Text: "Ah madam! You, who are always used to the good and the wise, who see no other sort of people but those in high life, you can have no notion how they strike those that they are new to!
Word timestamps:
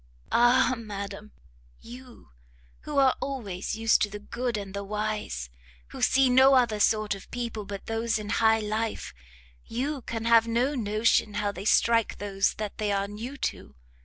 "Ah 0.31 0.73
madam! 0.75 1.31
You, 1.79 2.29
who 2.85 2.97
are 2.97 3.15
always 3.21 3.75
used 3.75 4.01
to 4.01 4.09
the 4.09 4.17
good 4.17 4.57
and 4.57 4.73
the 4.73 4.83
wise, 4.83 5.51
who 5.89 6.01
see 6.01 6.27
no 6.27 6.55
other 6.55 6.79
sort 6.79 7.13
of 7.13 7.29
people 7.29 7.65
but 7.65 7.85
those 7.85 8.17
in 8.17 8.29
high 8.41 8.61
life, 8.61 9.13
you 9.63 10.01
can 10.01 10.25
have 10.25 10.47
no 10.47 10.73
notion 10.73 11.35
how 11.35 11.51
they 11.51 11.65
strike 11.65 12.17
those 12.17 12.55
that 12.55 12.79
they 12.79 12.91
are 12.91 13.07
new 13.07 13.37
to! 13.53 13.75